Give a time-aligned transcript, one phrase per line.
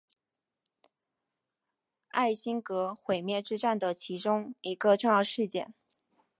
[2.07, 5.75] 艾辛格毁灭之战的其中一个重要事件。